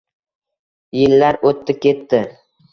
[1.01, 2.27] Yillar o’tdi-ketdi